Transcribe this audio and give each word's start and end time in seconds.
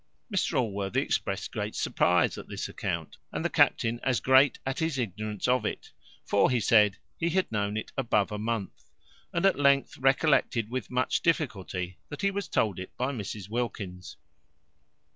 Mr 0.33 0.55
Allworthy 0.59 0.99
exprest 1.05 1.51
great 1.51 1.75
surprize 1.75 2.35
at 2.35 2.47
this 2.47 2.67
account, 2.67 3.17
and 3.31 3.45
the 3.45 3.51
captain 3.51 3.99
as 4.01 4.19
great 4.19 4.57
at 4.65 4.79
his 4.79 4.97
ignorance 4.97 5.47
of 5.47 5.63
it; 5.63 5.91
for 6.25 6.49
he 6.49 6.59
said 6.59 6.97
he 7.19 7.29
had 7.29 7.51
known 7.51 7.77
it 7.77 7.91
above 7.95 8.31
a 8.31 8.39
month: 8.39 8.85
and 9.31 9.45
at 9.45 9.59
length 9.59 9.97
recollected 9.99 10.71
with 10.71 10.89
much 10.89 11.21
difficulty 11.21 11.99
that 12.09 12.23
he 12.23 12.31
was 12.31 12.47
told 12.47 12.79
it 12.79 12.97
by 12.97 13.11
Mrs 13.11 13.47
Wilkins. 13.47 14.17